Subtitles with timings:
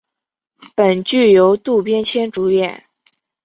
[0.75, 2.85] 本剧由渡边谦主演。